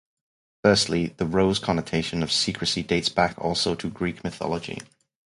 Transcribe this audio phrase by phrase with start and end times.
[0.63, 4.79] Firstly, the rose's connotation of secrecy dates back also to Greek mythology.